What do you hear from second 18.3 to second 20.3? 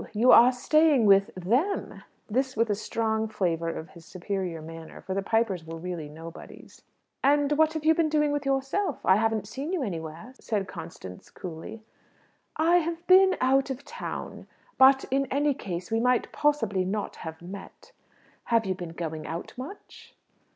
Have you been going out much?"